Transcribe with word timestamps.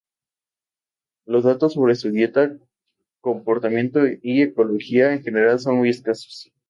Los 1.27 1.43
datos 1.43 1.73
sobre 1.73 1.93
su 1.93 2.09
dieta, 2.09 2.57
comportamiento 3.19 3.99
y 4.07 4.41
ecología 4.41 5.13
en 5.13 5.21
general 5.21 5.59
son 5.59 5.77
muy 5.77 5.89
escasos. 5.89 6.51